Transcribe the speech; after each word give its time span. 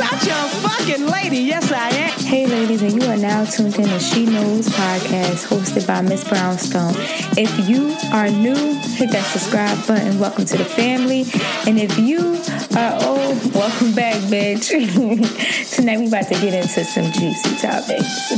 She's 0.00 0.08
such 0.08 0.28
a 0.28 0.48
fucking 0.60 1.06
lady. 1.08 1.38
Yes, 1.38 1.70
I 1.70 1.88
am. 1.90 2.18
Hey, 2.20 2.46
ladies, 2.46 2.80
and 2.80 3.02
you 3.02 3.06
are 3.10 3.18
now 3.18 3.44
tuned 3.44 3.78
in 3.78 3.86
to 3.86 4.00
She 4.00 4.24
Knows 4.24 4.66
podcast 4.68 5.46
hosted 5.46 5.86
by 5.86 6.00
Miss 6.00 6.26
Brownstone. 6.26 6.94
If 7.36 7.68
you 7.68 7.94
are 8.10 8.30
new, 8.30 8.54
hit 8.94 9.10
that 9.10 9.26
subscribe 9.26 9.86
button. 9.86 10.18
Welcome 10.18 10.46
to 10.46 10.56
the 10.56 10.64
family. 10.64 11.26
And 11.66 11.78
if 11.78 11.98
you 11.98 12.40
are 12.78 12.94
old, 13.04 13.54
welcome 13.54 13.94
back, 13.94 14.16
bitch. 14.30 14.70
Tonight, 15.76 15.98
we 15.98 16.08
about 16.08 16.28
to 16.28 16.34
get 16.34 16.54
into 16.54 16.82
some 16.84 17.12
juicy 17.12 17.56
topics. 17.56 18.30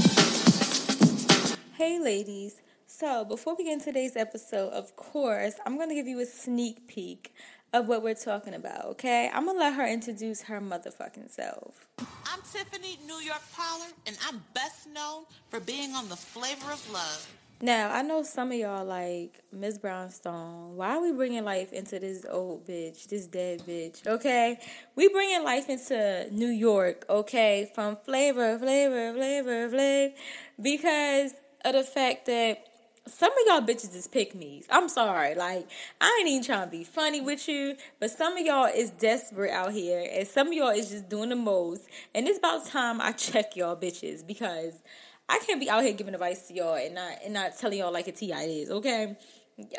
Hey, 1.75 2.01
ladies. 2.01 2.61
So, 2.87 3.25
before 3.25 3.55
we 3.57 3.65
get 3.65 3.75
into 3.75 3.87
today's 3.87 4.17
episode, 4.17 4.73
of 4.73 4.97
course, 4.97 5.55
I'm 5.65 5.77
going 5.77 5.91
to 5.91 5.95
give 5.95 6.07
you 6.09 6.19
a 6.21 6.27
sneak 6.27 6.89
peek 6.89 7.33
of 7.73 7.89
what 7.89 8.03
we're 8.03 8.15
talking 8.15 8.55
about, 8.55 8.85
okay? 8.85 9.31
I'm 9.33 9.47
to 9.47 9.53
let 9.53 9.75
her 9.75 9.87
introduce 9.87 10.43
her 10.43 10.61
motherfucking 10.61 11.31
self. 11.31 11.89
I'm 11.99 12.41
Tiffany 12.53 12.99
New 13.07 13.19
York 13.19 13.43
Pollard, 13.57 13.93
and 14.07 14.17
I'm 14.29 14.43
best 14.55 14.89
known 14.93 15.25
for 15.49 15.59
being 15.59 15.93
on 15.93 16.09
The 16.09 16.17
Flavor 16.17 16.71
of 16.73 16.91
Love. 16.93 17.33
Now, 17.65 17.95
I 17.95 18.03
know 18.03 18.25
some 18.25 18.51
of 18.51 18.59
y'all 18.59 18.85
like 18.85 19.41
Miss 19.53 19.79
Brownstone. 19.79 20.75
Why 20.75 20.97
are 20.97 21.01
we 21.01 21.13
bringing 21.13 21.45
life 21.45 21.73
into 21.73 22.01
this 22.01 22.27
old 22.29 22.67
bitch, 22.67 23.07
this 23.07 23.29
dead 23.29 23.61
bitch? 23.61 24.05
Okay, 24.05 24.59
we 24.97 25.09
bringing 25.09 25.45
life 25.45 25.71
into 25.71 26.27
New 26.33 26.49
York. 26.49 27.07
Okay, 27.09 27.71
from 27.73 27.97
flavor, 28.05 28.59
flavor, 28.59 29.15
flavor, 29.15 29.69
flavor, 29.69 30.15
because 30.61 31.35
of 31.65 31.75
the 31.75 31.85
fact 31.85 32.27
that 32.27 32.67
some 33.07 33.33
of 33.33 33.39
y'all 33.47 33.61
bitches 33.61 33.95
is 33.95 34.07
pick 34.07 34.35
me's. 34.35 34.67
I'm 34.71 34.89
sorry. 34.89 35.35
Like, 35.35 35.69
I 36.01 36.19
ain't 36.21 36.29
even 36.29 36.45
trying 36.45 36.67
to 36.67 36.71
be 36.71 36.85
funny 36.85 37.21
with 37.21 37.49
you, 37.49 37.77
but 37.99 38.11
some 38.11 38.37
of 38.37 38.47
y'all 38.47 38.67
is 38.67 38.91
desperate 38.91 39.51
out 39.51 39.73
here, 39.73 40.09
and 40.13 40.27
some 40.27 40.49
of 40.49 40.53
y'all 40.53 40.71
is 40.71 40.91
just 40.91 41.09
doing 41.09 41.31
the 41.31 41.37
most. 41.37 41.89
And 42.15 42.29
it's 42.29 42.39
about 42.39 42.67
time 42.67 43.01
I 43.01 43.13
check 43.13 43.57
y'all 43.57 43.77
bitches 43.77 44.27
because 44.27 44.81
I 45.29 45.41
can't 45.47 45.61
be 45.61 45.69
out 45.69 45.83
here 45.83 45.95
giving 45.95 46.15
advice 46.15 46.49
to 46.49 46.55
y'all 46.55 46.75
and 46.75 46.95
not 46.95 47.13
and 47.25 47.35
not 47.35 47.59
telling 47.59 47.79
y'all 47.79 47.93
like 47.93 48.09
a 48.09 48.13
TI 48.13 48.33
is, 48.33 48.71
okay? 48.71 49.17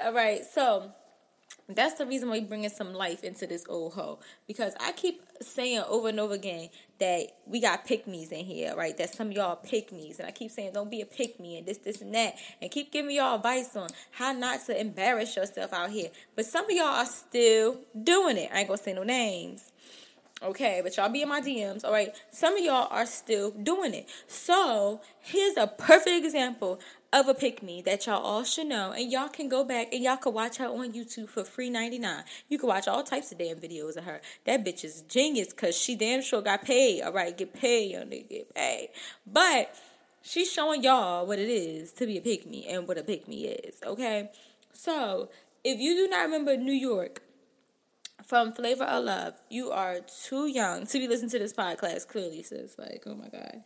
All 0.04 0.14
right, 0.14 0.44
so 0.46 0.92
that's 1.70 1.96
the 1.96 2.06
reason 2.06 2.30
why 2.30 2.40
we 2.40 2.46
bringing 2.46 2.70
some 2.70 2.94
life 2.94 3.24
into 3.24 3.48
this 3.48 3.66
old 3.70 3.94
hoe 3.94 4.20
because 4.48 4.74
I 4.80 4.92
keep 4.92 5.22
saying 5.42 5.84
over 5.88 6.10
and 6.10 6.20
over 6.20 6.34
again 6.34 6.70
that 7.00 7.28
we 7.46 7.62
got 7.62 7.86
pick 7.86 8.08
me's 8.08 8.32
in 8.32 8.46
here, 8.46 8.76
right? 8.76 8.98
That 8.98 9.14
some 9.14 9.28
of 9.28 9.34
y'all 9.34 9.56
pick 9.56 9.92
me's, 9.92 10.20
and 10.20 10.28
I 10.28 10.32
keep 10.32 10.52
saying 10.52 10.72
don't 10.74 10.92
be 10.92 11.02
a 11.02 11.06
pick 11.06 11.40
me 11.40 11.58
and 11.58 11.68
this, 11.68 11.78
this, 11.80 12.02
and 12.02 12.14
that, 12.16 12.36
and 12.62 12.70
keep 12.70 12.92
giving 12.92 13.16
y'all 13.16 13.36
advice 13.36 13.76
on 13.76 13.90
how 14.12 14.34
not 14.34 14.66
to 14.66 14.80
embarrass 14.80 15.36
yourself 15.36 15.74
out 15.74 15.90
here. 15.90 16.10
But 16.36 16.46
some 16.46 16.66
of 16.66 16.72
y'all 16.72 16.86
are 16.86 17.06
still 17.06 17.78
doing 18.02 18.38
it. 18.38 18.50
I 18.54 18.60
ain't 18.60 18.68
gonna 18.68 18.78
say 18.78 18.94
no 18.94 19.04
names. 19.04 19.72
Okay, 20.42 20.82
but 20.84 20.98
y'all 20.98 21.08
be 21.08 21.22
in 21.22 21.30
my 21.30 21.40
DMs, 21.40 21.86
all 21.86 21.92
right? 21.94 22.14
Some 22.30 22.58
of 22.58 22.64
y'all 22.64 22.90
are 22.92 23.06
still 23.06 23.52
doing 23.52 23.94
it. 23.94 24.10
So, 24.28 25.00
here's 25.22 25.56
a 25.56 25.68
perfect 25.68 26.26
example 26.26 26.82
of 27.14 27.28
a 27.28 27.34
pick 27.34 27.62
me 27.62 27.82
that 27.84 28.08
y'all 28.08 28.22
all 28.22 28.44
should 28.44 28.68
know. 28.68 28.92
And 28.92 29.12
y'all 29.12 29.30
can 29.30 29.48
go 29.48 29.64
back 29.64 29.94
and 29.94 30.04
y'all 30.04 30.18
can 30.18 30.34
watch 30.34 30.58
her 30.58 30.66
on 30.66 30.92
YouTube 30.92 31.30
for 31.30 31.44
free 31.44 31.70
99. 31.70 32.24
You 32.50 32.58
can 32.58 32.68
watch 32.68 32.88
all 32.88 33.04
types 33.04 33.32
of 33.32 33.38
damn 33.38 33.58
videos 33.58 33.96
of 33.96 34.04
her. 34.06 34.20
That 34.46 34.66
bitch 34.66 34.84
is 34.84 35.04
genius 35.04 35.50
because 35.50 35.78
she 35.78 35.96
damn 35.96 36.22
sure 36.22 36.42
got 36.42 36.64
paid. 36.64 37.04
All 37.04 37.14
right, 37.14 37.38
get 37.38 37.54
paid, 37.54 37.92
young 37.92 38.08
nigga, 38.08 38.30
get 38.30 38.56
paid. 38.56 38.90
But 39.26 39.76
she's 40.24 40.52
showing 40.52 40.84
y'all 40.84 41.26
what 41.28 41.40
it 41.40 41.50
is 41.50 41.92
to 41.94 42.08
be 42.08 42.18
a 42.18 42.22
pick 42.22 42.48
me 42.48 42.66
and 42.68 42.88
what 42.88 42.98
a 42.98 43.04
pick 43.04 43.28
me 43.28 43.46
is, 43.46 43.80
okay? 43.86 44.32
So, 44.74 45.30
if 45.64 45.80
you 45.80 45.96
do 45.96 46.10
not 46.10 46.24
remember 46.24 46.58
New 46.58 46.74
York, 46.74 47.22
from 48.22 48.54
Flavor 48.54 48.84
of 48.84 49.04
Love, 49.06 49.34
you 49.50 49.72
are 49.72 49.98
too 50.26 50.48
young 50.48 50.86
to 50.86 51.00
be 51.00 51.08
listening 51.08 51.32
to 51.32 51.40
this 51.40 51.54
podcast. 51.54 52.08
Clearly, 52.08 52.44
sis, 52.44 52.78
like, 52.78 53.04
oh 53.06 53.16
my 53.16 53.28
god. 53.30 53.64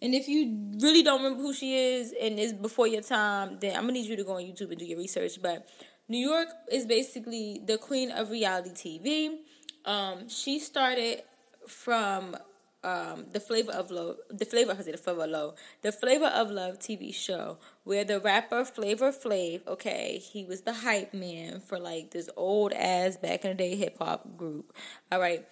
And 0.00 0.14
if 0.14 0.28
you 0.28 0.72
really 0.80 1.02
don't 1.02 1.22
remember 1.22 1.42
who 1.42 1.54
she 1.54 1.76
is 1.76 2.14
and 2.20 2.38
it's 2.38 2.52
before 2.52 2.86
your 2.86 3.02
time, 3.02 3.58
then 3.60 3.74
I'm 3.74 3.82
gonna 3.82 3.92
need 3.94 4.06
you 4.06 4.16
to 4.16 4.24
go 4.24 4.36
on 4.36 4.42
YouTube 4.42 4.70
and 4.70 4.78
do 4.78 4.84
your 4.84 4.98
research. 4.98 5.40
But 5.42 5.66
New 6.08 6.18
York 6.18 6.48
is 6.70 6.86
basically 6.86 7.60
the 7.66 7.78
queen 7.78 8.10
of 8.10 8.30
reality 8.30 8.70
TV. 8.70 9.38
Um, 9.84 10.28
she 10.28 10.58
started 10.58 11.22
from 11.66 12.36
um, 12.84 13.26
the 13.32 13.40
flavor 13.40 13.72
of 13.72 13.90
love, 13.90 14.16
the 14.30 14.44
flavor, 14.44 14.76
say 14.82 14.92
the 14.92 14.98
flavor 14.98 15.24
of 15.24 15.30
love, 15.30 15.54
the 15.82 15.92
flavor 15.92 16.26
of 16.26 16.50
love 16.50 16.78
TV 16.78 17.12
show 17.12 17.58
where 17.84 18.04
the 18.04 18.20
rapper 18.20 18.64
Flavor 18.64 19.10
Flav, 19.10 19.66
okay, 19.66 20.18
he 20.18 20.44
was 20.44 20.60
the 20.62 20.72
hype 20.72 21.12
man 21.12 21.60
for 21.60 21.78
like 21.78 22.10
this 22.10 22.30
old 22.36 22.72
ass 22.72 23.16
back 23.16 23.44
in 23.44 23.50
the 23.50 23.54
day 23.56 23.74
hip 23.74 23.98
hop 23.98 24.36
group. 24.36 24.72
All 25.10 25.20
right. 25.20 25.44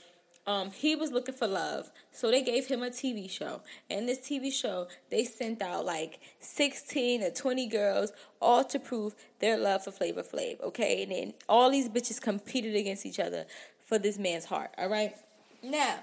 Um, 0.46 0.70
he 0.70 0.94
was 0.94 1.10
looking 1.10 1.34
for 1.34 1.48
love, 1.48 1.90
so 2.12 2.30
they 2.30 2.40
gave 2.40 2.68
him 2.68 2.84
a 2.84 2.90
TV 2.90 3.28
show. 3.28 3.62
And 3.90 4.08
this 4.08 4.20
TV 4.20 4.52
show, 4.52 4.86
they 5.10 5.24
sent 5.24 5.60
out 5.60 5.84
like 5.84 6.20
16 6.38 7.24
or 7.24 7.30
20 7.30 7.66
girls, 7.66 8.12
all 8.40 8.62
to 8.62 8.78
prove 8.78 9.16
their 9.40 9.58
love 9.58 9.82
for 9.82 9.90
Flavor 9.90 10.22
Flav, 10.22 10.60
okay? 10.60 11.02
And 11.02 11.10
then 11.10 11.34
all 11.48 11.72
these 11.72 11.88
bitches 11.88 12.20
competed 12.20 12.76
against 12.76 13.04
each 13.04 13.18
other 13.18 13.46
for 13.84 13.98
this 13.98 14.18
man's 14.18 14.44
heart, 14.44 14.70
all 14.78 14.88
right? 14.88 15.16
Now, 15.64 15.98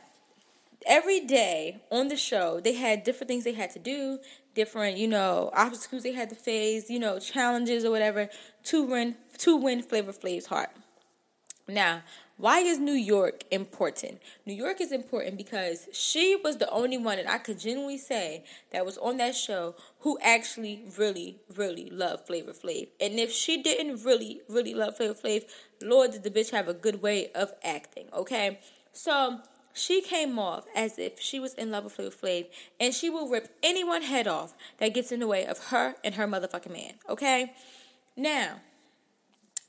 every 0.88 1.20
day 1.20 1.82
on 1.92 2.08
the 2.08 2.18
show, 2.18 2.60
they 2.60 2.74
had 2.74 3.04
different 3.04 3.30
things 3.30 3.44
they 3.44 3.54
had 3.54 3.72
to 3.72 3.80
do, 3.80 4.20
different, 4.56 4.98
you 4.98 5.08
know, 5.08 5.50
obstacles 5.54 6.04
they 6.04 6.14
had 6.14 6.30
to 6.30 6.36
face, 6.36 6.90
you 6.90 7.00
know, 7.00 7.20
challenges 7.20 7.86
or 7.86 7.92
whatever 7.92 8.30
to 8.66 8.84
win 8.84 9.16
to 9.40 9.56
win 9.56 9.82
Flavor 9.82 10.14
Flav's 10.14 10.48
heart. 10.48 10.70
Now, 11.68 12.02
why 12.36 12.60
is 12.60 12.80
New 12.80 12.94
York 12.94 13.44
important? 13.52 14.20
New 14.46 14.54
York 14.54 14.82
is 14.82 14.92
important 14.92 15.38
because 15.38 15.88
she 15.94 16.36
was 16.36 16.58
the 16.58 16.70
only 16.72 16.98
one 16.98 17.18
that 17.18 17.30
I 17.30 17.38
could 17.38 17.60
genuinely 17.60 17.98
say 17.98 18.44
that 18.72 18.86
was 18.86 18.98
on 18.98 19.18
that 19.18 19.36
show 19.36 19.76
who 20.00 20.18
actually 20.22 20.84
really, 20.98 21.38
really 21.56 21.90
loved 21.90 22.28
Flavor 22.28 22.52
Flav. 22.52 22.90
And 23.00 23.20
if 23.20 23.32
she 23.32 23.62
didn't 23.62 24.04
really, 24.04 24.42
really 24.50 24.74
love 24.74 24.98
Flavor 24.98 25.14
Flav, 25.14 25.44
Lord, 25.82 26.12
did 26.12 26.24
the 26.24 26.32
bitch 26.32 26.52
have 26.52 26.68
a 26.68 26.74
good 26.74 27.02
way 27.02 27.32
of 27.34 27.54
acting, 27.64 28.08
okay? 28.12 28.60
So 28.92 29.40
she 29.74 30.02
came 30.02 30.38
off 30.38 30.66
as 30.76 31.00
if 31.00 31.20
she 31.20 31.40
was 31.40 31.54
in 31.56 31.72
love 31.72 31.84
with 31.84 31.94
Flavor 31.94 32.16
Flav, 32.16 32.48
and 32.80 32.94
she 32.94 33.10
will 33.10 33.30
rip 33.30 33.50
anyone 33.62 34.04
head 34.04 34.28
off 34.28 34.54
that 34.78 34.94
gets 34.94 35.12
in 35.12 35.20
the 35.20 35.28
way 35.28 35.46
of 35.46 35.66
her 35.66 35.96
and 36.04 36.16
her 36.16 36.28
motherfucking 36.28 36.72
man. 36.72 36.94
Okay? 37.10 37.54
Now, 38.16 38.62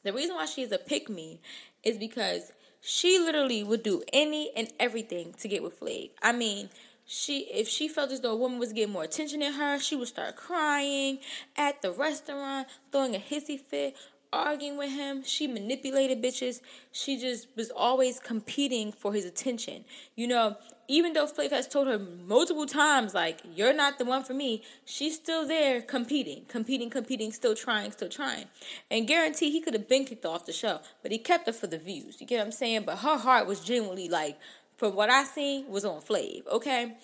the 0.03 0.13
reason 0.13 0.37
why 0.37 0.47
she 0.47 0.63
is 0.63 0.73
a 0.73 0.79
pick 0.79 1.09
me 1.09 1.41
is 1.83 1.97
because 1.97 2.53
she 2.81 3.19
literally 3.19 3.65
would 3.65 3.83
do 3.83 4.03
any 4.13 4.51
and 4.55 4.69
everything 4.79 5.33
to 5.39 5.49
get 5.49 5.63
with 5.63 5.81
Flav. 5.81 6.11
I 6.23 6.33
mean, 6.33 6.69
she 7.07 7.41
if 7.53 7.69
she 7.69 7.89
felt 7.89 8.11
as 8.13 8.21
though 8.21 8.33
a 8.33 8.37
woman 8.37 8.59
was 8.59 8.73
getting 8.73 8.93
more 8.93 9.05
attention 9.05 9.41
than 9.41 9.55
her, 9.55 9.79
she 9.79 9.97
would 9.97 10.09
start 10.09 10.37
crying 10.37 11.19
at 11.57 11.83
the 11.83 11.93
restaurant, 11.93 12.69
throwing 12.93 13.15
a 13.15 13.19
hissy 13.19 13.59
fit, 13.59 13.97
arguing 14.35 14.77
with 14.77 14.91
him. 14.91 15.23
She 15.25 15.47
manipulated 15.47 16.23
bitches. 16.23 16.61
She 16.93 17.19
just 17.19 17.49
was 17.57 17.71
always 17.71 18.19
competing 18.19 18.93
for 18.93 19.13
his 19.13 19.25
attention. 19.25 19.85
You 20.17 20.29
know, 20.29 20.57
even 20.89 21.13
though 21.13 21.27
Flav 21.27 21.51
has 21.51 21.67
told 21.67 21.89
her 21.89 21.99
multiple 21.99 22.67
times, 22.67 23.15
like, 23.15 23.41
you're 23.55 23.73
not 23.73 23.99
the 23.99 24.05
one 24.05 24.23
for 24.23 24.35
me, 24.35 24.63
she's 24.85 25.15
still 25.15 25.47
there 25.47 25.81
competing, 25.81 26.45
competing, 26.49 26.91
competing, 26.91 27.33
still 27.33 27.55
trying, 27.55 27.91
still 27.93 28.09
trying. 28.09 28.47
And 28.91 29.07
guarantee 29.07 29.51
he 29.51 29.61
could 29.61 29.75
have 29.75 29.89
been 29.89 30.05
kicked 30.05 30.27
off 30.27 30.47
the 30.47 30.53
show, 30.53 30.81
but 31.03 31.13
he 31.13 31.19
kept 31.19 31.47
her 31.47 31.53
for 31.53 31.67
the 31.67 31.79
views. 31.79 32.21
You 32.21 32.27
get 32.27 32.39
what 32.39 32.47
I'm 32.47 32.53
saying? 32.53 32.83
But 32.85 32.99
her 32.99 33.17
heart 33.17 33.47
was 33.47 33.61
genuinely 33.61 34.09
like, 34.09 34.39
from 34.77 34.95
what 34.95 35.09
I 35.09 35.25
seen, 35.25 35.69
was 35.69 35.85
on 35.85 36.03
Flav, 36.03 36.47
okay? 36.49 36.95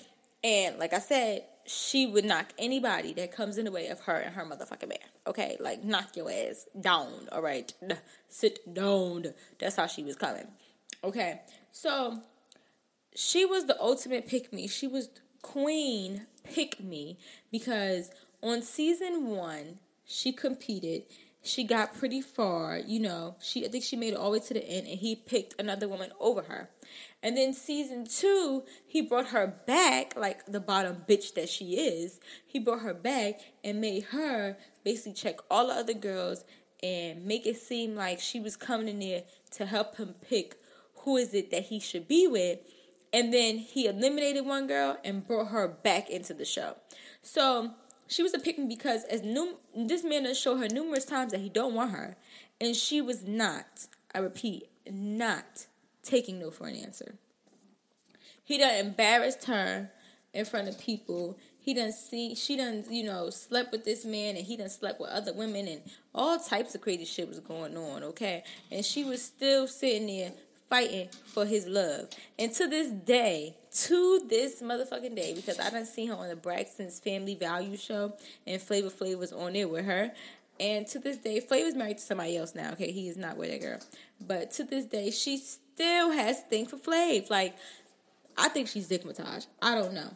And 0.43 0.79
like 0.79 0.93
I 0.93 0.99
said, 0.99 1.45
she 1.73 2.05
would 2.05 2.25
knock 2.25 2.53
anybody 2.59 3.13
that 3.13 3.31
comes 3.31 3.57
in 3.57 3.65
the 3.65 3.71
way 3.71 3.87
of 3.87 4.01
her 4.01 4.17
and 4.17 4.35
her 4.35 4.45
motherfucking 4.45 4.89
man. 4.89 4.99
Okay, 5.25 5.57
like 5.61 5.85
knock 5.85 6.17
your 6.17 6.29
ass 6.29 6.67
down. 6.81 7.29
All 7.31 7.43
right, 7.43 7.73
sit 8.29 8.75
down. 8.75 9.27
That's 9.61 9.77
how 9.77 9.87
she 9.87 10.03
was 10.03 10.17
coming. 10.17 10.49
Okay, 11.05 11.43
so 11.71 12.23
she 13.15 13.45
was 13.45 13.67
the 13.67 13.81
ultimate 13.81 14.27
pick 14.27 14.53
me. 14.53 14.67
She 14.67 14.89
was 14.89 15.11
queen 15.43 16.27
pick 16.43 16.81
me 16.81 17.19
because 17.53 18.11
on 18.43 18.63
season 18.63 19.29
one 19.29 19.79
she 20.05 20.33
competed 20.33 21.05
she 21.43 21.65
got 21.65 21.95
pretty 21.97 22.21
far, 22.21 22.79
you 22.79 23.01
know. 23.01 23.37
She 23.41 23.65
I 23.65 23.69
think 23.69 23.85
she 23.85 23.97
made 23.97 24.13
it 24.13 24.17
all 24.17 24.31
the 24.31 24.39
way 24.39 24.45
to 24.47 24.55
the 24.55 24.69
end 24.69 24.87
and 24.87 24.99
he 24.99 25.17
picked 25.17 25.61
another 25.61 25.89
woman 25.89 26.11
over 26.21 26.43
her. 26.43 26.71
And 27.23 27.37
then 27.37 27.53
season 27.53 28.07
two, 28.07 28.65
he 28.87 29.03
brought 29.03 29.29
her 29.29 29.47
back, 29.47 30.17
like 30.17 30.47
the 30.47 30.61
bottom 30.61 31.05
bitch 31.09 31.35
that 31.35 31.49
she 31.49 31.77
is. 31.77 32.21
He 32.47 32.59
brought 32.59 32.81
her 32.81 32.95
back 32.95 33.41
and 33.63 33.81
made 33.81 34.05
her 34.05 34.57
basically 34.85 35.13
check 35.13 35.37
all 35.51 35.69
the 35.69 35.75
other 35.75 35.95
girls 35.95 36.45
and 36.83 37.25
make 37.25 37.47
it 37.47 37.57
seem 37.57 37.95
like 37.95 38.21
she 38.21 38.41
was 38.41 38.57
coming 38.57 38.89
in 38.89 38.99
there 39.01 39.23
to 39.53 39.67
help 39.67 39.97
him 39.97 40.15
pick 40.27 40.57
who 41.05 41.17
is 41.17 41.35
it 41.35 41.51
that 41.51 41.65
he 41.65 41.81
should 41.81 42.09
be 42.09 42.27
with. 42.27 42.59
And 43.13 43.33
then 43.33 43.59
he 43.59 43.87
eliminated 43.87 44.47
one 44.47 44.67
girl 44.67 44.99
and 45.05 45.27
brought 45.27 45.49
her 45.49 45.67
back 45.67 46.11
into 46.11 46.33
the 46.33 46.45
show. 46.45 46.77
So 47.23 47.73
she 48.11 48.25
was 48.25 48.35
a 48.35 48.39
pick 48.39 48.59
me 48.59 48.67
because 48.67 49.05
as 49.05 49.23
num- 49.23 49.57
this 49.75 50.03
man 50.03 50.25
has 50.25 50.39
showed 50.39 50.59
her 50.59 50.69
numerous 50.69 51.05
times 51.05 51.31
that 51.33 51.41
he 51.41 51.49
don't 51.49 51.75
want 51.75 51.93
her, 51.93 52.17
and 52.61 52.75
she 52.75 53.01
was 53.01 53.23
not. 53.23 53.87
I 54.13 54.19
repeat, 54.19 54.69
not 54.91 55.67
taking 56.03 56.41
no 56.41 56.51
for 56.51 56.67
an 56.67 56.75
answer. 56.75 57.15
He 58.43 58.59
done 58.59 58.75
embarrassed 58.75 59.45
her 59.45 59.91
in 60.35 60.45
front 60.45 60.69
of 60.69 60.79
people. 60.79 61.39
He 61.61 61.73
done 61.73 61.93
see 61.93 62.35
she 62.35 62.57
done 62.57 62.85
you 62.91 63.05
know 63.05 63.31
slept 63.31 63.71
with 63.71 63.85
this 63.85 64.05
man 64.05 64.37
and 64.37 64.45
he 64.45 64.57
done 64.57 64.71
slept 64.71 65.01
with 65.01 65.11
other 65.11 65.33
women 65.33 65.69
and 65.69 65.83
all 66.13 66.39
types 66.39 66.75
of 66.75 66.81
crazy 66.81 67.05
shit 67.05 67.29
was 67.29 67.39
going 67.39 67.77
on. 67.77 68.03
Okay, 68.03 68.43
and 68.73 68.85
she 68.85 69.05
was 69.05 69.23
still 69.23 69.69
sitting 69.69 70.09
there 70.09 70.33
fighting 70.69 71.09
for 71.27 71.47
his 71.47 71.69
love. 71.69 72.09
And 72.39 72.53
to 72.55 72.67
this 72.67 72.91
day, 72.91 73.57
to 73.73 74.27
this 74.29 74.61
motherfucking 74.63 75.15
day, 75.15 75.33
because 75.35 75.61
I 75.61 75.71
done 75.71 75.87
seen 75.87 76.09
her 76.09 76.15
on 76.15 76.29
the 76.29 76.37
Braxton's 76.37 76.99
Family 76.99 77.35
Value 77.35 77.77
show, 77.77 78.15
and 78.47 78.61
Flavor 78.61 78.91
Flav 78.91 79.19
was 79.19 79.33
on 79.33 79.53
there 79.53 79.69
with 79.69 79.85
her. 79.85 80.13
And 80.59 80.87
to 80.89 80.99
this 80.99 81.17
day, 81.17 81.41
Flavor's 81.41 81.75
married 81.75 81.99
to 81.99 82.05
somebody 82.05 82.37
else 82.37 82.55
now. 82.55 82.73
Okay, 82.73 82.93
he 82.93 83.09
is 83.09 83.17
not 83.17 83.37
with 83.37 83.51
that 83.51 83.61
girl. 83.61 83.79
But 84.21 84.51
to 84.53 84.65
this 84.65 84.85
day, 84.85 85.11
she 85.11 85.39
still 85.39 86.11
has 86.11 86.41
thing 86.41 86.67
for 86.67 86.77
Flav. 86.77 87.31
Like, 87.31 87.57
I 88.37 88.49
think 88.49 88.69
she's 88.69 88.87
stigmatized. 88.87 89.49
I 89.63 89.75
don't 89.75 89.95
know, 89.95 90.11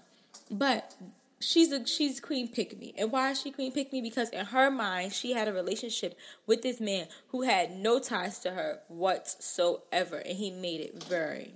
but 0.50 0.94
she's 1.40 1.72
a 1.72 1.86
she's 1.86 2.20
queen 2.20 2.48
pick 2.48 2.78
me. 2.78 2.94
And 2.98 3.12
why 3.12 3.30
is 3.30 3.40
she 3.40 3.50
queen 3.50 3.72
pick 3.72 3.92
me? 3.92 4.00
Because 4.00 4.30
in 4.30 4.46
her 4.46 4.70
mind, 4.70 5.12
she 5.12 5.32
had 5.32 5.48
a 5.48 5.52
relationship 5.52 6.18
with 6.46 6.62
this 6.62 6.80
man 6.80 7.06
who 7.28 7.42
had 7.42 7.76
no 7.76 7.98
ties 7.98 8.38
to 8.40 8.50
her 8.50 8.80
whatsoever, 8.88 10.18
and 10.18 10.36
he 10.36 10.50
made 10.50 10.80
it 10.80 11.04
very, 11.04 11.54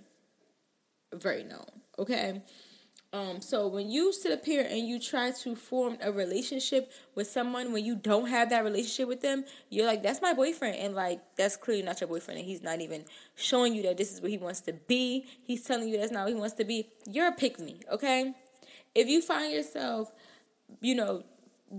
very 1.13 1.43
known. 1.43 1.67
Okay. 1.99 2.43
Um, 3.11 3.41
so 3.41 3.69
when 3.69 3.91
you 3.91 4.13
sit 4.13 4.33
up 4.33 4.45
here 4.45 4.67
and 4.69 4.87
you 4.87 5.01
try 5.01 5.31
to 5.31 5.55
form 5.55 5.97
a 6.03 6.13
relationship 6.13 6.93
with 7.15 7.27
someone 7.27 7.73
when 7.73 7.83
you 7.83 7.97
don't 7.97 8.29
have 8.29 8.51
that 8.51 8.65
relationship 8.65 9.09
with 9.09 9.23
them, 9.23 9.45
you're 9.71 9.87
like, 9.87 10.03
that's 10.03 10.21
my 10.21 10.35
boyfriend. 10.35 10.77
And 10.77 10.95
like, 10.95 11.21
that's 11.37 11.57
clearly 11.57 11.83
not 11.83 12.03
your 12.03 12.09
boyfriend. 12.09 12.41
And 12.41 12.47
he's 12.47 12.63
not 12.63 12.83
even 12.83 13.05
showing 13.35 13.75
you 13.75 13.83
that 13.85 13.97
this 13.97 14.13
is 14.13 14.21
what 14.21 14.31
he 14.31 14.37
wants 14.37 14.61
to 14.63 14.75
be. 14.75 15.25
He's 15.43 15.63
telling 15.63 15.89
you 15.89 15.99
that's 15.99 16.13
not 16.13 16.25
what 16.25 16.35
he 16.35 16.39
wants 16.39 16.57
to 16.57 16.65
be. 16.65 16.89
You're 17.07 17.29
a 17.29 17.33
pick 17.33 17.59
me, 17.59 17.81
okay? 17.91 18.35
If 18.95 19.09
you 19.09 19.23
find 19.23 19.55
yourself, 19.55 20.13
you 20.83 20.95
know, 20.95 21.25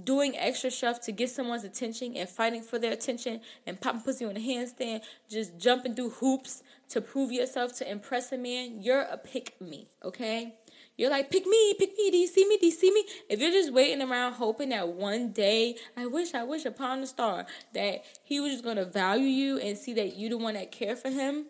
doing 0.04 0.38
extra 0.38 0.70
stuff 0.72 1.02
to 1.02 1.12
get 1.12 1.30
someone's 1.30 1.64
attention 1.64 2.16
and 2.16 2.30
fighting 2.30 2.62
for 2.62 2.78
their 2.80 2.92
attention 2.92 3.42
and 3.66 3.80
popping 3.80 4.02
pussy 4.02 4.26
on 4.26 4.38
a 4.38 4.40
handstand, 4.40 5.02
just 5.30 5.58
jumping 5.58 5.96
through 5.96 6.12
hoops 6.12 6.64
to 6.90 7.02
prove 7.02 7.32
yourself 7.32 7.78
to 7.78 7.90
impress 7.90 8.32
a 8.32 8.38
man, 8.38 8.82
you're 8.82 9.02
a 9.02 9.18
pick 9.18 9.60
me, 9.60 9.88
okay? 10.04 10.56
You're 10.98 11.10
like, 11.10 11.32
pick 11.32 11.46
me, 11.46 11.76
pick 11.80 11.92
me. 11.98 12.12
Do 12.12 12.18
you 12.18 12.28
see 12.28 12.46
me? 12.46 12.58
Do 12.58 12.66
you 12.66 12.74
see 12.74 12.92
me? 12.92 13.06
If 13.30 13.40
you're 13.40 13.52
just 13.52 13.72
waiting 13.72 14.02
around 14.02 14.34
hoping 14.34 14.70
that 14.70 14.90
one 14.90 15.32
day, 15.32 15.78
I 15.96 16.08
wish, 16.08 16.34
I 16.34 16.44
wish 16.44 16.66
upon 16.66 17.00
a 17.00 17.08
star 17.08 17.46
that 17.74 18.04
he 18.22 18.42
was 18.42 18.52
just 18.52 18.66
gonna 18.66 18.84
value 18.84 19.28
you 19.28 19.60
and 19.60 19.78
see 19.78 19.94
that 19.94 20.18
you 20.18 20.28
the 20.28 20.38
one 20.38 20.56
that 20.56 20.74
care 20.74 20.98
for 20.98 21.10
him 21.10 21.46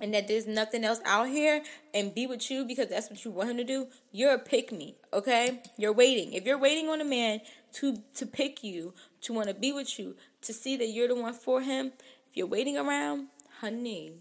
and 0.00 0.14
that 0.14 0.28
there's 0.28 0.46
nothing 0.46 0.84
else 0.84 1.00
out 1.04 1.28
here 1.28 1.62
and 1.92 2.14
be 2.14 2.26
with 2.26 2.50
you 2.50 2.64
because 2.64 2.88
that's 2.88 3.10
what 3.10 3.24
you 3.24 3.30
want 3.30 3.50
him 3.50 3.56
to 3.56 3.64
do, 3.64 3.88
you're 4.12 4.34
a 4.34 4.38
pick 4.38 4.72
me, 4.72 4.96
okay? 5.12 5.60
You're 5.76 5.92
waiting. 5.92 6.32
If 6.32 6.44
you're 6.44 6.58
waiting 6.58 6.88
on 6.88 7.00
a 7.00 7.04
man 7.04 7.40
to 7.74 8.02
to 8.14 8.26
pick 8.26 8.62
you, 8.62 8.94
to 9.22 9.32
want 9.32 9.48
to 9.48 9.54
be 9.54 9.72
with 9.72 9.98
you, 9.98 10.16
to 10.42 10.52
see 10.52 10.76
that 10.76 10.88
you're 10.88 11.08
the 11.08 11.14
one 11.14 11.34
for 11.34 11.60
him, 11.60 11.92
if 12.30 12.36
you're 12.36 12.46
waiting 12.46 12.76
around, 12.76 13.28
honey, 13.60 14.12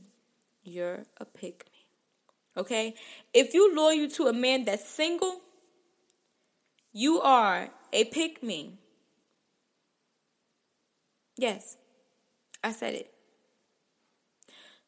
you're 0.63 1.05
a 1.17 1.25
pick 1.25 1.65
me. 1.71 1.85
Okay? 2.61 2.95
If 3.33 3.53
you 3.53 3.75
loyal 3.75 4.09
to 4.09 4.27
a 4.27 4.33
man 4.33 4.65
that's 4.65 4.87
single, 4.87 5.41
you 6.91 7.21
are 7.21 7.69
a 7.93 8.05
pick 8.05 8.41
me. 8.41 8.73
Yes, 11.37 11.77
I 12.63 12.71
said 12.71 12.95
it. 12.95 13.13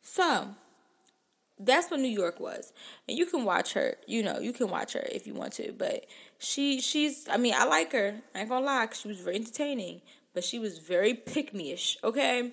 So, 0.02 0.56
that's 1.60 1.92
what 1.92 2.00
New 2.00 2.08
York 2.08 2.40
was. 2.40 2.74
And 3.08 3.18
you 3.18 3.26
can 3.26 3.44
watch 3.44 3.74
her, 3.74 3.96
you 4.08 4.24
know, 4.24 4.40
you 4.40 4.54
can 4.54 4.70
watch 4.70 4.94
her 4.94 5.06
if 5.12 5.28
you 5.28 5.34
want 5.34 5.54
to. 5.54 5.74
But 5.74 6.06
she 6.38 6.82
she's 6.82 7.28
I 7.30 7.38
mean, 7.38 7.54
I 7.56 7.66
like 7.66 7.92
her. 7.92 8.16
I 8.34 8.40
ain't 8.40 8.50
gonna 8.50 8.66
lie, 8.66 8.88
she 8.94 9.08
was 9.08 9.20
very 9.20 9.36
entertaining. 9.36 10.02
But 10.34 10.44
she 10.44 10.60
was 10.60 10.78
very 10.78 11.14
pick 11.14 11.54
me 11.54 11.72
ish, 11.72 11.98
okay? 12.04 12.52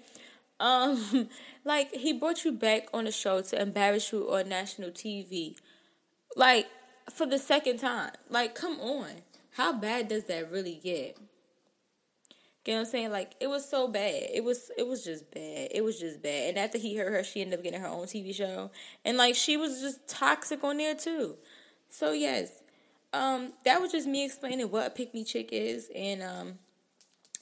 Um 0.59 1.29
like 1.65 1.93
he 1.93 2.13
brought 2.13 2.45
you 2.45 2.53
back 2.53 2.89
on 2.93 3.05
the 3.05 3.13
show 3.13 3.41
to 3.43 3.61
embarrass 3.61 4.13
you 4.13 4.31
on 4.33 4.49
national 4.49 4.91
TV. 4.91 5.57
Like 6.35 6.67
for 7.11 7.27
the 7.27 7.39
second 7.39 7.79
time. 7.79 8.13
Like, 8.29 8.55
come 8.55 8.81
on. 8.81 9.23
How 9.53 9.73
bad 9.73 10.09
does 10.09 10.25
that 10.25 10.51
really 10.51 10.81
get? 10.83 11.17
You 12.67 12.75
know 12.75 12.81
what 12.81 12.87
I'm 12.87 12.91
saying? 12.91 13.13
Like 13.13 13.35
it 13.41 13.47
was 13.47 13.69
so 13.69 13.89
bad. 13.89 14.29
It 14.33 14.43
was 14.43 14.71
it 14.77 14.87
was 14.87 15.05
just 15.05 15.31
bad. 15.31 15.69
It 15.71 15.85
was 15.85 15.99
just 15.99 16.23
bad. 16.23 16.51
And 16.51 16.59
after 16.59 16.79
he 16.79 16.97
hurt 16.97 17.13
her, 17.13 17.23
she 17.23 17.41
ended 17.41 17.59
up 17.59 17.65
getting 17.65 17.81
her 17.81 17.87
own 17.87 18.07
TV 18.07 18.35
show. 18.35 18.71
And 19.05 19.17
like 19.17 19.35
she 19.35 19.57
was 19.57 19.81
just 19.81 20.07
toxic 20.09 20.65
on 20.65 20.79
there 20.79 20.95
too. 20.95 21.37
So 21.89 22.13
yes. 22.13 22.63
Um, 23.13 23.53
that 23.65 23.81
was 23.81 23.93
just 23.93 24.07
me 24.07 24.25
explaining 24.25 24.71
what 24.71 24.87
a 24.87 24.91
pick 24.91 25.15
me 25.15 25.25
chick 25.25 25.51
is 25.53 25.91
and 25.95 26.23
um 26.23 26.59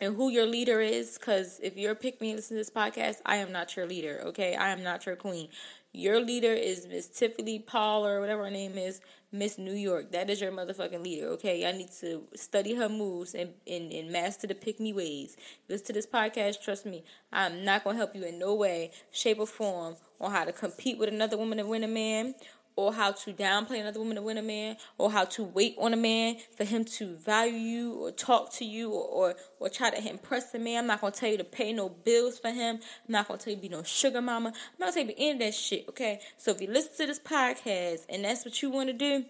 and 0.01 0.15
who 0.15 0.29
your 0.31 0.47
leader 0.47 0.81
is. 0.81 1.17
Cause 1.19 1.59
if 1.63 1.77
you're 1.77 1.93
a 1.93 1.97
pick 1.97 2.21
me 2.21 2.35
listen 2.35 2.57
to 2.57 2.61
this 2.61 2.71
podcast, 2.71 3.17
I 3.25 3.37
am 3.37 3.51
not 3.51 3.77
your 3.77 3.87
leader, 3.87 4.21
okay? 4.27 4.55
I 4.57 4.71
am 4.71 4.83
not 4.83 5.07
your 5.07 5.17
queen. 5.17 5.49
Your 5.97 6.19
leader 6.19 6.53
is 6.53 6.89
Miss 6.89 7.07
Tiffany 7.07 7.61
Paul 7.61 8.05
or 8.05 8.19
whatever 8.19 8.43
her 8.43 8.51
name 8.51 8.77
is, 8.77 9.01
Miss 9.31 9.59
New 9.59 9.75
York. 9.75 10.11
That 10.11 10.29
is 10.29 10.41
your 10.41 10.51
motherfucking 10.51 11.05
leader, 11.05 11.29
okay? 11.29 11.65
I 11.69 11.71
need 11.71 11.93
to 12.01 12.25
study 12.35 12.75
her 12.75 12.89
moves 12.89 13.33
and, 13.33 13.51
and, 13.65 13.93
and 13.93 14.11
master 14.11 14.49
the 14.49 14.57
pick 14.57 14.81
me 14.81 14.93
ways. 14.93 15.37
Listen 15.69 15.87
to 15.87 15.93
this 15.93 16.07
podcast, 16.07 16.61
trust 16.61 16.85
me. 16.85 17.05
I'm 17.33 17.65
not 17.65 17.85
gonna 17.85 17.97
help 17.97 18.17
you 18.17 18.25
in 18.25 18.41
no 18.41 18.57
way, 18.57 18.91
shape, 19.13 19.39
or 19.39 19.47
form 19.47 19.95
on 20.21 20.33
how 20.33 20.45
to 20.45 20.53
compete 20.53 20.99
with 20.99 21.11
another 21.11 21.37
woman 21.37 21.59
to 21.59 21.65
win 21.65 21.85
a 21.85 21.89
man 21.89 22.35
or 22.77 22.93
how 22.93 23.13
to 23.13 23.33
downplay 23.33 23.81
another 23.81 24.01
woman 24.01 24.17
to 24.17 24.23
win 24.23 24.39
a 24.39 24.43
man, 24.43 24.77
or 24.99 25.11
how 25.11 25.25
to 25.25 25.43
wait 25.43 25.75
on 25.79 25.93
a 25.93 25.97
man 25.97 26.37
for 26.57 26.65
him 26.65 26.85
to 26.85 27.17
value 27.17 27.57
you 27.57 27.95
or 27.95 28.11
talk 28.11 28.53
to 28.53 28.65
you 28.65 28.91
or, 28.91 29.05
or, 29.31 29.37
or 29.61 29.69
try 29.69 29.91
to 29.91 30.09
impress 30.09 30.51
the 30.51 30.59
man. 30.59 30.81
I'm 30.81 30.87
not 30.87 31.01
gonna 31.01 31.13
tell 31.13 31.31
you 31.31 31.39
to 31.39 31.45
pay 31.45 31.73
no 31.73 31.89
bills 31.89 32.39
for 32.39 32.51
him. 32.51 32.77
I'm 32.77 33.13
not 33.13 33.29
gonna 33.29 33.39
tell 33.39 33.53
you 33.53 33.57
to 33.57 33.63
be 33.63 33.69
no 33.69 33.83
sugar 33.83 34.21
mama. 34.21 34.49
I'm 34.49 34.55
not 34.79 34.87
gonna 34.87 34.93
tell 34.93 35.03
you 35.05 35.15
to 35.15 35.21
end 35.21 35.41
that 35.41 35.55
shit, 35.55 35.89
okay? 35.89 36.21
So 36.37 36.51
if 36.51 36.61
you 36.61 36.69
listen 36.69 36.93
to 36.99 37.07
this 37.07 37.21
podcast 37.21 38.07
and 38.09 38.25
that's 38.25 38.45
what 38.45 38.61
you 38.63 38.71
wanna 38.71 38.93
do, 38.93 39.25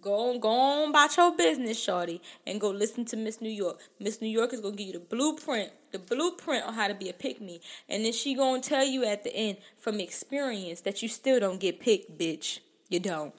Go 0.00 0.30
on, 0.30 0.38
go 0.38 0.48
on 0.48 0.90
about 0.90 1.16
your 1.16 1.36
business, 1.36 1.82
shorty, 1.82 2.22
and 2.46 2.60
go 2.60 2.70
listen 2.70 3.04
to 3.06 3.16
Miss 3.16 3.40
New 3.40 3.50
York. 3.50 3.80
Miss 3.98 4.20
New 4.20 4.28
York 4.28 4.52
is 4.52 4.60
gonna 4.60 4.76
give 4.76 4.86
you 4.86 4.92
the 4.92 5.00
blueprint, 5.00 5.72
the 5.90 5.98
blueprint 5.98 6.64
on 6.64 6.74
how 6.74 6.86
to 6.86 6.94
be 6.94 7.08
a 7.08 7.12
pick 7.12 7.40
me, 7.40 7.60
and 7.88 8.04
then 8.04 8.12
she 8.12 8.34
gonna 8.34 8.62
tell 8.62 8.84
you 8.84 9.04
at 9.04 9.24
the 9.24 9.34
end 9.34 9.58
from 9.78 9.98
experience 9.98 10.82
that 10.82 11.02
you 11.02 11.08
still 11.08 11.40
don't 11.40 11.58
get 11.58 11.80
picked, 11.80 12.16
bitch. 12.16 12.60
You 12.90 13.00
don't. 13.00 13.32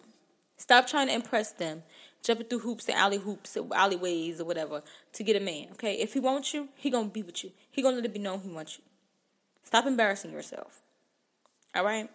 Stop 0.57 0.87
trying 0.87 1.07
to 1.07 1.13
impress 1.13 1.51
them, 1.51 1.83
jumping 2.23 2.47
through 2.47 2.59
hoops 2.59 2.87
and 2.87 2.97
alley 2.97 3.17
hoops 3.17 3.57
or 3.57 3.67
alleyways 3.75 4.39
or 4.39 4.45
whatever 4.45 4.81
to 5.13 5.23
get 5.23 5.35
a 5.35 5.39
man. 5.39 5.67
Okay, 5.73 5.95
if 5.95 6.13
he 6.13 6.19
wants 6.19 6.53
you, 6.53 6.69
he 6.75 6.89
gonna 6.89 7.09
be 7.09 7.21
with 7.21 7.43
you. 7.43 7.51
He 7.69 7.81
gonna 7.81 7.97
let 7.97 8.05
it 8.05 8.13
be 8.13 8.19
known 8.19 8.39
he 8.39 8.49
wants 8.49 8.77
you. 8.77 8.83
Stop 9.63 9.85
embarrassing 9.85 10.31
yourself. 10.31 10.81
All 11.75 11.83
right. 11.83 12.09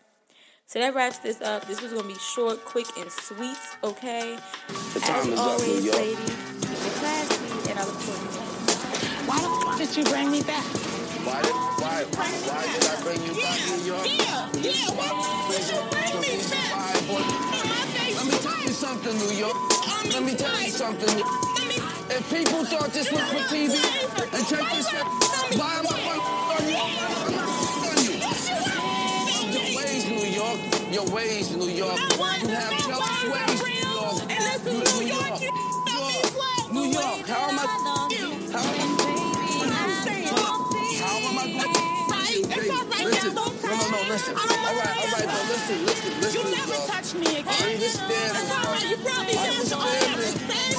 So 0.64 0.78
that 0.78 0.94
wraps 0.94 1.18
this 1.18 1.40
up. 1.42 1.66
This 1.66 1.82
was 1.82 1.92
gonna 1.92 2.08
be 2.08 2.18
short, 2.18 2.64
quick, 2.64 2.86
and 2.98 3.10
sweet. 3.10 3.58
Okay. 3.84 4.38
The 4.94 5.00
time 5.00 5.20
As 5.20 5.26
is 5.28 5.38
always, 5.38 5.78
up, 5.78 5.84
New 5.84 5.92
ladies, 5.92 6.18
keep 6.18 6.70
it 6.70 6.92
classy, 6.94 7.70
and 7.70 7.78
I 7.78 7.84
look 7.84 7.94
forward 7.94 8.32
to 8.32 8.38
it. 8.38 9.28
Why 9.28 9.40
the 9.40 9.66
fuck 9.66 9.78
did 9.78 9.96
you 9.96 10.04
bring 10.04 10.30
me 10.30 10.42
back? 10.42 10.85
Why 11.26 11.42
did, 11.42 11.52
why, 11.82 12.04
why 12.06 12.62
did 12.72 12.84
I 12.86 13.02
bring 13.02 13.20
you 13.26 13.34
back, 13.42 13.58
New 13.66 13.82
York? 13.82 14.06
Yeah, 14.06 14.46
yeah, 14.62 14.94
why 14.94 15.10
did 15.50 15.66
you 15.66 15.82
bring 15.90 16.14
me 16.22 16.38
back? 16.46 17.02
Let 18.14 18.26
me 18.26 18.38
tell 18.38 18.62
you 18.62 18.68
something, 18.70 19.18
New 19.18 19.34
York. 19.34 19.56
Let 20.14 20.22
me 20.22 20.36
tell 20.36 20.62
you 20.62 20.70
something. 20.70 21.18
If 22.14 22.30
people 22.30 22.64
thought 22.64 22.92
this 22.92 23.10
was 23.10 23.20
for 23.22 23.42
TV, 23.50 23.74
and 23.74 24.46
check 24.46 24.70
this 24.70 24.86
out, 24.94 25.06
why 25.58 25.74
am 25.82 25.86
I 25.90 25.90
on 26.54 27.98
you? 28.06 28.14
Your 29.50 29.66
ways, 29.76 30.06
New 30.06 30.26
York. 30.30 30.60
Your 30.92 31.06
ways, 31.12 31.56
New 31.56 31.70
York. 31.70 31.98
listen. 44.16 44.34
All 44.36 44.46
right, 44.46 44.58
all 44.58 44.74
right, 44.76 45.26
but 45.28 45.44
listen, 45.48 45.86
listen, 45.86 46.20
listen. 46.20 46.40
You 46.40 46.56
never 46.56 46.76
touch 46.86 47.14
me 47.14 47.26
again. 47.40 47.46
I 47.48 47.74
understand. 47.74 48.32
That's 48.34 48.50
all 48.50 48.72
right. 48.72 48.90
You 48.90 48.96
probably 49.04 49.32
did 49.32 49.52
what 49.58 49.66
same 49.68 50.14
understand. 50.14 50.74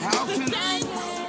How 0.00 0.26
can 0.26 0.54
I? 0.54 1.21